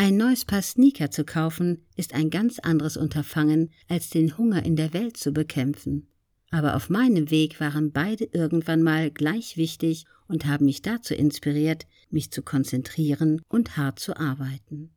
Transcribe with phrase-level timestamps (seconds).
[0.00, 4.76] Ein neues Paar Sneaker zu kaufen, ist ein ganz anderes Unterfangen, als den Hunger in
[4.76, 6.06] der Welt zu bekämpfen.
[6.50, 11.84] Aber auf meinem Weg waren beide irgendwann mal gleich wichtig und haben mich dazu inspiriert,
[12.10, 14.94] mich zu konzentrieren und hart zu arbeiten.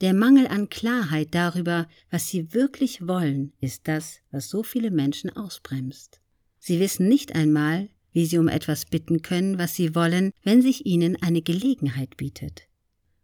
[0.00, 5.28] Der Mangel an Klarheit darüber, was sie wirklich wollen, ist das, was so viele Menschen
[5.28, 6.22] ausbremst.
[6.58, 10.86] Sie wissen nicht einmal, wie sie um etwas bitten können, was sie wollen, wenn sich
[10.86, 12.66] ihnen eine Gelegenheit bietet.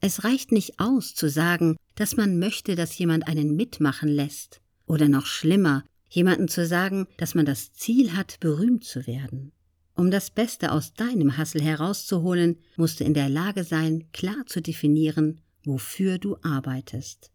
[0.00, 5.08] Es reicht nicht aus zu sagen, dass man möchte, dass jemand einen mitmachen lässt, oder
[5.08, 9.52] noch schlimmer, jemanden zu sagen, dass man das Ziel hat, berühmt zu werden.
[9.96, 14.60] Um das Beste aus deinem Hassel herauszuholen, musst du in der Lage sein, klar zu
[14.60, 17.30] definieren, wofür du arbeitest.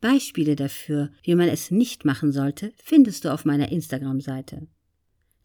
[0.00, 4.68] Beispiele dafür, wie man es nicht machen sollte, findest du auf meiner Instagram-Seite.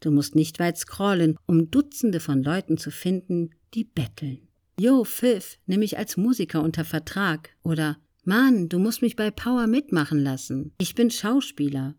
[0.00, 4.48] Du musst nicht weit scrollen, um Dutzende von Leuten zu finden, die betteln.
[4.78, 7.50] Yo, Pfiff, nimm mich als Musiker unter Vertrag.
[7.62, 10.72] Oder Mann, du musst mich bei Power mitmachen lassen.
[10.78, 11.94] Ich bin Schauspieler.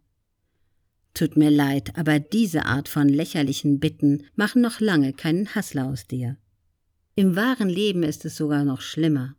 [1.13, 6.07] Tut mir leid, aber diese Art von lächerlichen Bitten machen noch lange keinen Hassler aus
[6.07, 6.37] dir.
[7.15, 9.35] Im wahren Leben ist es sogar noch schlimmer.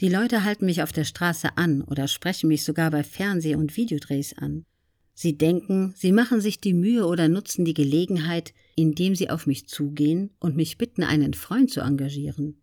[0.00, 3.76] Die Leute halten mich auf der Straße an oder sprechen mich sogar bei Fernseh- und
[3.76, 4.66] Videodrehs an.
[5.14, 9.68] Sie denken, sie machen sich die Mühe oder nutzen die Gelegenheit, indem sie auf mich
[9.68, 12.60] zugehen und mich bitten, einen Freund zu engagieren.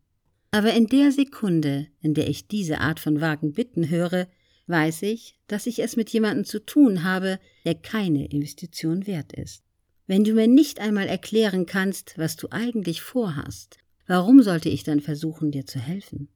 [0.52, 4.28] Aber in der Sekunde, in der ich diese Art von vagen Bitten höre,
[4.68, 9.64] weiß ich, dass ich es mit jemandem zu tun habe, der keine Investition wert ist.
[10.08, 15.00] Wenn du mir nicht einmal erklären kannst, was du eigentlich vorhast, warum sollte ich dann
[15.00, 16.28] versuchen, dir zu helfen?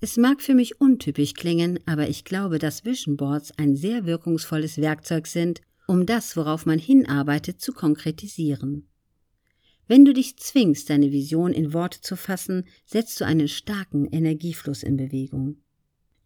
[0.00, 4.78] Es mag für mich untypisch klingen, aber ich glaube, dass Vision Boards ein sehr wirkungsvolles
[4.78, 8.89] Werkzeug sind, um das, worauf man hinarbeitet, zu konkretisieren.
[9.90, 14.84] Wenn du dich zwingst, deine Vision in Worte zu fassen, setzt du einen starken Energiefluss
[14.84, 15.56] in Bewegung.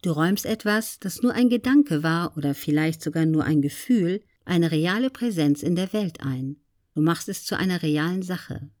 [0.03, 4.69] Du räumst etwas, das nur ein Gedanke war oder vielleicht sogar nur ein Gefühl, eine
[4.69, 6.57] reale Präsenz in der Welt ein.
[6.93, 8.69] Du machst es zu einer realen Sache.